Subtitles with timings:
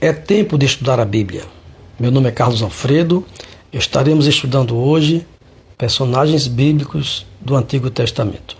[0.00, 1.44] É tempo de estudar a Bíblia.
[1.98, 3.26] Meu nome é Carlos Alfredo.
[3.72, 5.26] Estaremos estudando hoje
[5.76, 8.56] personagens bíblicos do Antigo Testamento.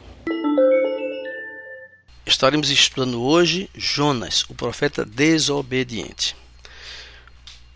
[2.27, 6.35] Estaremos estudando hoje Jonas, o profeta desobediente.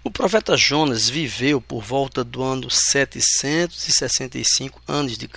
[0.05, 5.29] O profeta Jonas viveu por volta do ano 765 a.C.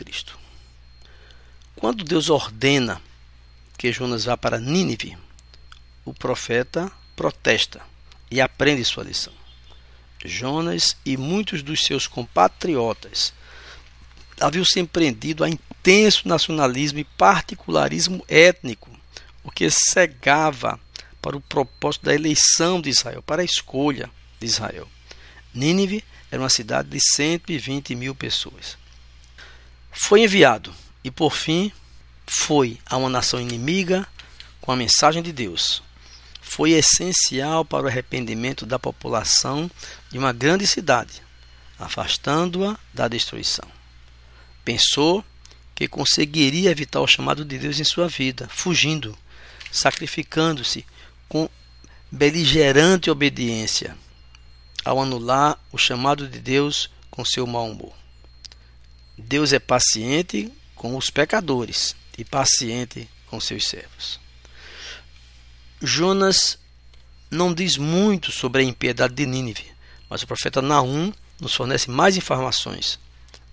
[1.76, 3.00] Quando Deus ordena
[3.78, 5.16] que Jonas vá para Nínive,
[6.04, 7.80] o profeta protesta
[8.32, 9.32] e aprende sua lição.
[10.26, 13.36] Jonas e muitos dos seus compatriotas
[14.42, 18.90] haviam se empreendido a intenso nacionalismo e particularismo étnico,
[19.44, 20.80] o que cegava
[21.22, 24.88] para o propósito da eleição de Israel, para a escolha de Israel.
[25.54, 28.78] Nínive era uma cidade de 120 mil pessoas.
[29.92, 30.74] Foi enviado
[31.04, 31.72] e, por fim,
[32.28, 34.06] foi a uma nação inimiga
[34.60, 35.84] com a mensagem de Deus,
[36.42, 39.70] foi essencial para o arrependimento da população
[40.12, 41.22] de uma grande cidade,
[41.78, 43.68] afastando-a da destruição.
[44.64, 45.24] Pensou
[45.74, 49.18] que conseguiria evitar o chamado de Deus em sua vida, fugindo,
[49.72, 50.86] sacrificando-se
[51.28, 51.50] com
[52.12, 53.98] beligerante obediência,
[54.86, 57.94] ao anular o chamado de Deus com seu mau humor.
[59.18, 64.20] Deus é paciente com os pecadores e paciente com seus servos.
[65.82, 66.60] Jonas
[67.30, 69.72] não diz muito sobre a impiedade de Nínive,
[70.10, 73.00] mas o profeta Naum nos fornece mais informações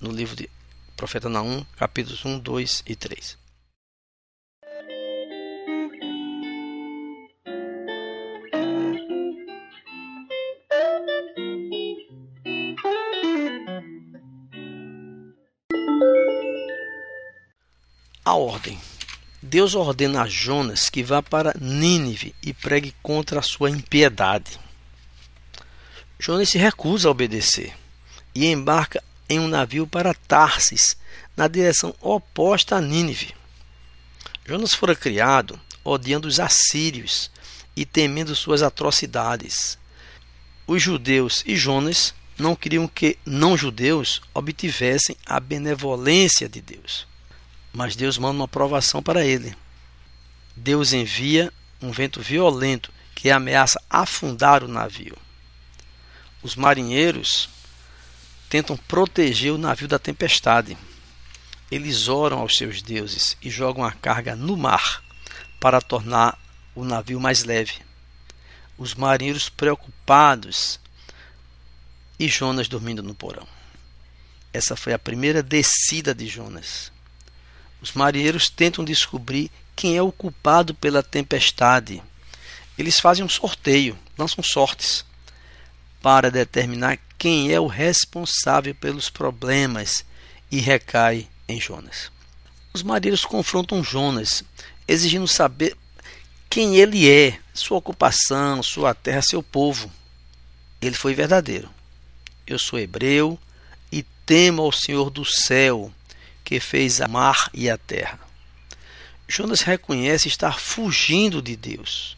[0.00, 0.48] no livro de
[0.96, 3.41] profeta Naum, capítulos 1, 2 e 3.
[18.24, 18.80] A ordem
[19.42, 24.60] Deus ordena a Jonas que vá para Nínive e pregue contra a sua impiedade.
[26.20, 27.76] Jonas se recusa a obedecer
[28.32, 30.96] e embarca em um navio para Tarsis,
[31.36, 33.34] na direção oposta a Nínive.
[34.46, 37.28] Jonas fora criado odiando os assírios
[37.74, 39.76] e temendo suas atrocidades.
[40.64, 47.10] Os judeus e Jonas não queriam que não-judeus obtivessem a benevolência de Deus
[47.72, 49.56] mas Deus manda uma provação para ele.
[50.54, 55.16] Deus envia um vento violento que ameaça afundar o navio.
[56.42, 57.48] Os marinheiros
[58.48, 60.76] tentam proteger o navio da tempestade.
[61.70, 65.02] Eles oram aos seus deuses e jogam a carga no mar
[65.58, 66.38] para tornar
[66.74, 67.80] o navio mais leve.
[68.76, 70.78] Os marinheiros preocupados
[72.18, 73.46] e Jonas dormindo no porão.
[74.52, 76.92] Essa foi a primeira descida de Jonas.
[77.82, 82.00] Os marinheiros tentam descobrir quem é o culpado pela tempestade.
[82.78, 85.04] Eles fazem um sorteio, lançam sortes
[86.00, 90.04] para determinar quem é o responsável pelos problemas
[90.48, 92.12] e recai em Jonas.
[92.72, 94.44] Os marinheiros confrontam Jonas,
[94.86, 95.76] exigindo saber
[96.48, 99.90] quem ele é, sua ocupação, sua terra, seu povo.
[100.80, 101.68] Ele foi verdadeiro.
[102.46, 103.38] Eu sou hebreu
[103.90, 105.92] e temo ao Senhor do céu
[106.44, 108.18] que fez a mar e a terra.
[109.28, 112.16] Jonas reconhece estar fugindo de Deus.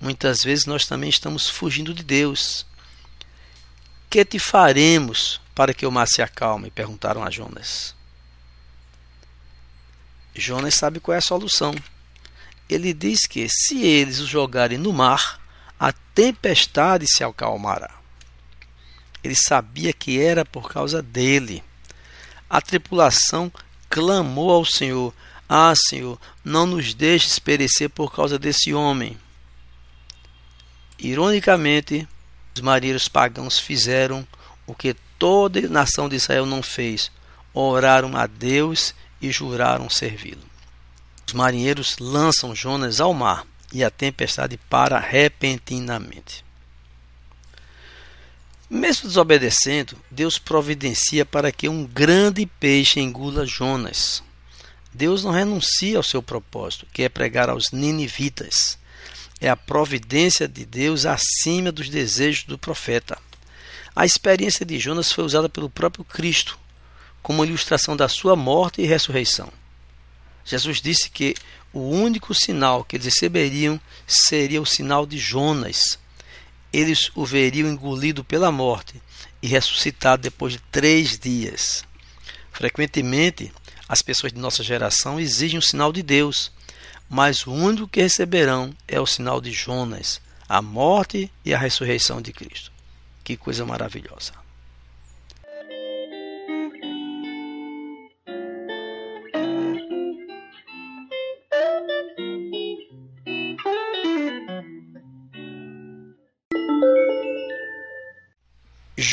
[0.00, 2.66] Muitas vezes nós também estamos fugindo de Deus.
[4.10, 6.70] Que te faremos para que o mar se acalme?
[6.70, 7.94] perguntaram a Jonas.
[10.34, 11.74] Jonas sabe qual é a solução.
[12.68, 15.40] Ele diz que se eles o jogarem no mar,
[15.78, 17.94] a tempestade se acalmará.
[19.22, 21.62] Ele sabia que era por causa dele
[22.52, 23.50] a tripulação
[23.88, 25.14] clamou ao Senhor:
[25.48, 29.18] Ah, Senhor, não nos deixes perecer por causa desse homem.
[30.98, 32.06] Ironicamente,
[32.54, 34.28] os marinheiros pagãos fizeram
[34.66, 37.10] o que toda a nação de Israel não fez:
[37.54, 40.44] oraram a Deus e juraram servi-lo.
[41.26, 46.44] Os marinheiros lançam Jonas ao mar e a tempestade para repentinamente.
[48.74, 54.22] Mesmo desobedecendo, Deus providencia para que um grande peixe engula Jonas.
[54.94, 58.78] Deus não renuncia ao seu propósito, que é pregar aos ninivitas.
[59.38, 63.18] É a providência de Deus acima dos desejos do profeta.
[63.94, 66.58] A experiência de Jonas foi usada pelo próprio Cristo
[67.22, 69.52] como ilustração da sua morte e ressurreição.
[70.46, 71.34] Jesus disse que
[71.74, 75.98] o único sinal que eles receberiam seria o sinal de Jonas,
[76.72, 79.00] eles o veriam engolido pela morte
[79.42, 81.84] e ressuscitado depois de três dias.
[82.50, 83.52] Frequentemente,
[83.88, 86.50] as pessoas de nossa geração exigem um sinal de Deus,
[87.08, 92.20] mas o único que receberão é o sinal de Jonas, a morte e a ressurreição
[92.20, 92.72] de Cristo.
[93.22, 94.41] Que coisa maravilhosa!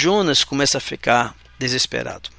[0.01, 2.29] Jonas começa a ficar desesperado.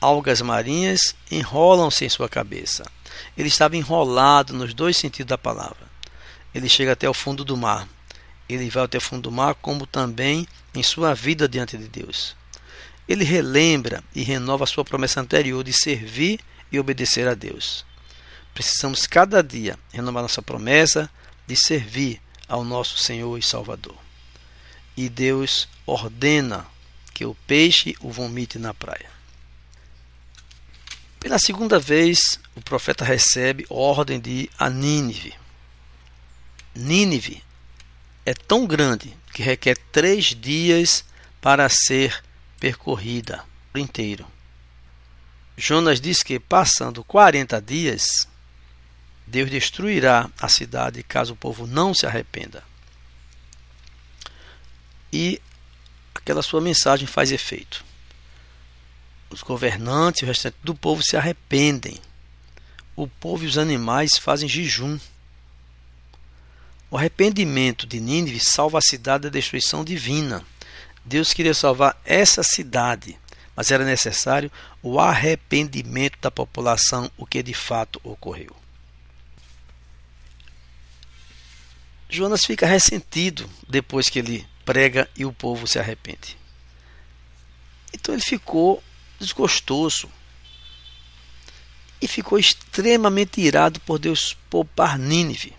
[0.00, 2.88] Algas marinhas enrolam-se em sua cabeça.
[3.36, 5.90] Ele estava enrolado nos dois sentidos da palavra.
[6.54, 7.88] Ele chega até o fundo do mar.
[8.48, 12.36] Ele vai até o fundo do mar, como também em sua vida diante de Deus.
[13.08, 16.38] Ele relembra e renova sua promessa anterior de servir
[16.70, 17.84] e obedecer a Deus.
[18.54, 21.10] Precisamos cada dia renovar nossa promessa
[21.48, 23.96] de servir ao nosso Senhor e Salvador
[24.96, 26.66] e Deus ordena
[27.14, 29.10] que o peixe o vomite na praia.
[31.20, 35.34] Pela segunda vez, o profeta recebe ordem de a Nínive.
[36.74, 37.42] Nínive
[38.26, 41.04] é tão grande que requer três dias
[41.40, 42.22] para ser
[42.58, 44.26] percorrida inteiro.
[45.56, 48.26] Jonas diz que, passando 40 dias,
[49.26, 52.64] Deus destruirá a cidade caso o povo não se arrependa
[55.12, 55.40] e
[56.14, 57.84] aquela sua mensagem faz efeito.
[59.28, 61.98] Os governantes e o restante do povo se arrependem.
[62.94, 64.98] O povo e os animais fazem jejum.
[66.90, 70.44] O arrependimento de Nínive salva a cidade da destruição divina.
[71.04, 73.18] Deus queria salvar essa cidade,
[73.56, 78.54] mas era necessário o arrependimento da população, o que de fato ocorreu.
[82.10, 86.36] Jonas fica ressentido depois que ele prega e o povo se arrepende.
[87.92, 88.82] Então ele ficou
[89.18, 90.10] desgostoso
[92.00, 95.54] e ficou extremamente irado por Deus poupar Nínive.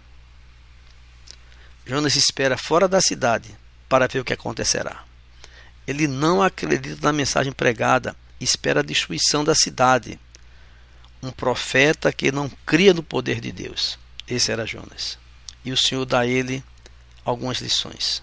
[1.86, 3.56] Jonas espera fora da cidade
[3.88, 5.04] para ver o que acontecerá.
[5.86, 10.20] Ele não acredita na mensagem pregada e espera a destruição da cidade.
[11.22, 13.98] Um profeta que não cria no poder de Deus.
[14.28, 15.18] Esse era Jonas.
[15.64, 16.64] E o Senhor dá a ele
[17.24, 18.22] algumas lições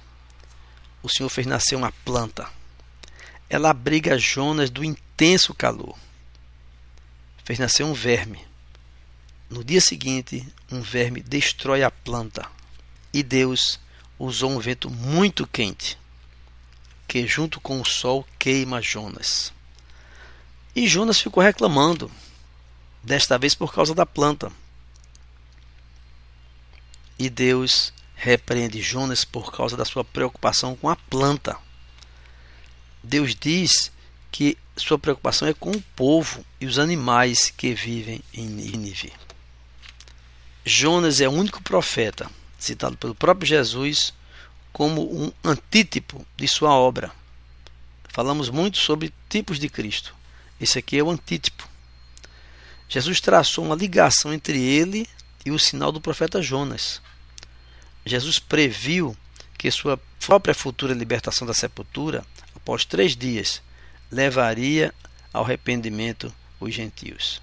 [1.02, 2.49] o Senhor fez nascer uma planta.
[3.49, 5.99] Ela abriga Jonas do intenso calor.
[7.44, 8.44] Fez nascer um verme.
[9.49, 12.49] No dia seguinte, um verme destrói a planta.
[13.12, 13.81] E Deus
[14.19, 15.99] usou um vento muito quente,
[17.08, 19.52] que junto com o sol queima Jonas.
[20.76, 22.11] E Jonas ficou reclamando,
[23.02, 24.52] desta vez por causa da planta.
[27.19, 31.56] E Deus repreende Jonas por causa da sua preocupação com a planta.
[33.02, 33.90] Deus diz
[34.31, 39.11] que sua preocupação é com o povo e os animais que vivem em Nínive.
[40.67, 44.12] Jonas é o único profeta citado pelo próprio Jesus
[44.70, 47.11] como um antítipo de sua obra.
[48.11, 50.14] Falamos muito sobre tipos de Cristo.
[50.61, 51.66] Esse aqui é o antítipo.
[52.87, 55.08] Jesus traçou uma ligação entre ele
[55.43, 57.00] e o sinal do profeta Jonas.
[58.05, 59.17] Jesus previu
[59.58, 62.25] que sua própria futura libertação da sepultura,
[62.55, 63.62] após três dias,
[64.11, 64.93] levaria
[65.32, 67.40] ao arrependimento os gentios.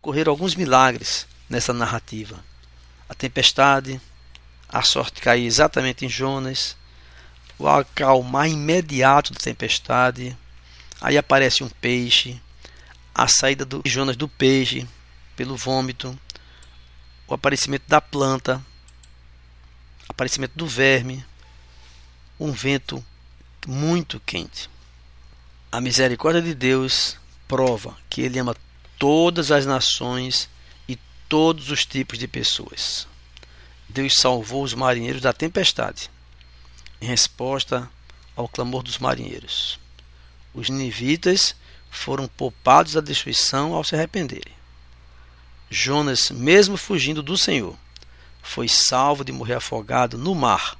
[0.00, 2.44] Ocorreram alguns milagres nessa narrativa.
[3.08, 4.00] A tempestade,
[4.72, 6.76] a sorte cair exatamente em Jonas,
[7.58, 10.36] o acalmar imediato da tempestade,
[11.00, 12.40] aí aparece um peixe,
[13.14, 14.88] a saída de Jonas do peixe
[15.36, 16.18] pelo vômito,
[17.28, 18.64] o aparecimento da planta,
[20.08, 21.24] aparecimento do verme,
[22.40, 23.04] um vento
[23.66, 24.70] muito quente.
[25.70, 28.56] A misericórdia de Deus prova que Ele ama
[28.98, 30.48] todas as nações
[30.88, 30.98] e
[31.28, 33.06] todos os tipos de pessoas.
[33.88, 36.10] Deus salvou os marinheiros da tempestade,
[37.00, 37.90] em resposta
[38.34, 39.78] ao clamor dos marinheiros.
[40.54, 41.54] Os nivitas
[41.90, 44.54] foram poupados da destruição ao se arrependerem.
[45.70, 47.76] Jonas, mesmo fugindo do Senhor,
[48.42, 50.76] foi salvo de morrer afogado no mar,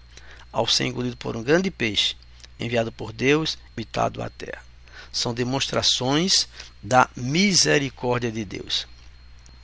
[0.51, 2.17] ao ser engolido por um grande peixe,
[2.59, 4.63] enviado por Deus, habitado à terra.
[5.11, 6.49] São demonstrações
[6.83, 8.87] da misericórdia de Deus.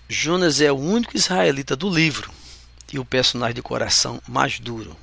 [0.08, 2.37] Jonas é o único israelita do livro
[2.92, 4.96] e o personagem de coração mais duro.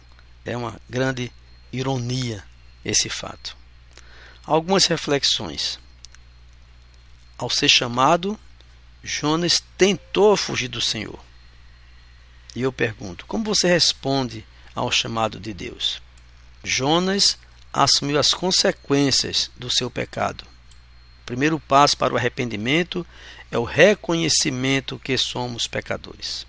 [0.43, 1.31] É uma grande
[1.71, 2.43] ironia
[2.83, 3.57] esse fato.
[4.45, 5.79] Algumas reflexões.
[7.37, 8.39] Ao ser chamado,
[9.03, 11.19] Jonas tentou fugir do Senhor.
[12.55, 16.01] E eu pergunto: como você responde ao chamado de Deus?
[16.63, 17.37] Jonas
[17.73, 20.45] assumiu as consequências do seu pecado.
[21.21, 23.05] O primeiro passo para o arrependimento
[23.51, 26.45] é o reconhecimento que somos pecadores.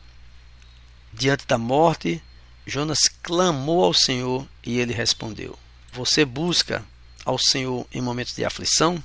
[1.19, 2.23] Diante da morte,
[2.67, 5.59] Jonas clamou ao Senhor e ele respondeu:
[5.91, 6.85] Você busca
[7.25, 9.03] ao Senhor em momentos de aflição?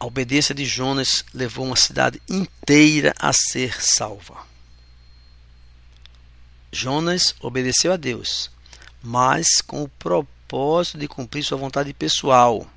[0.00, 4.44] A obediência de Jonas levou uma cidade inteira a ser salva.
[6.72, 8.50] Jonas obedeceu a Deus,
[9.00, 12.68] mas com o propósito de cumprir sua vontade pessoal.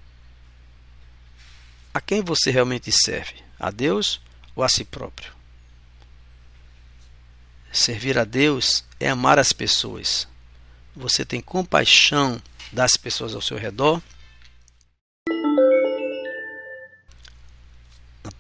[1.92, 3.34] A quem você realmente serve?
[3.60, 4.22] A Deus
[4.56, 5.43] ou a si próprio?
[7.74, 10.28] Servir a Deus é amar as pessoas.
[10.96, 14.02] Você tem compaixão das pessoas ao seu redor?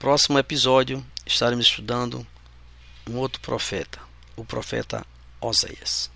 [0.04, 2.28] próximo episódio estaremos estudando
[3.10, 4.02] um outro profeta,
[4.36, 5.08] o profeta
[5.40, 6.12] Oséias.